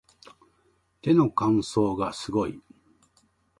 [1.03, 2.59] 手の乾燥がすごい